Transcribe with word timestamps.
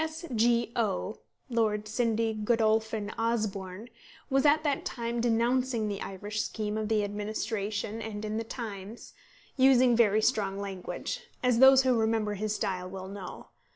S. 0.03 0.25
G. 0.35 0.71
O. 0.75 1.19
(Lord 1.47 1.87
Sydney 1.87 2.33
Godolphin 2.33 3.11
Osborne) 3.19 3.87
was 4.31 4.47
at 4.47 4.63
that 4.63 4.83
time 4.83 5.21
denouncing 5.21 5.87
the 5.87 6.01
Irish 6.01 6.41
scheme 6.41 6.75
of 6.75 6.89
the 6.89 7.03
Administration 7.03 8.01
in 8.01 8.37
the 8.37 8.43
Times, 8.43 9.13
using 9.57 9.95
very 9.95 10.23
strong 10.23 10.57
language, 10.57 11.19
as 11.43 11.59
those 11.59 11.83
who 11.83 11.99
remember 11.99 12.33
his 12.33 12.55
style 12.55 12.89
will 12.89 13.09
know. 13.09 13.49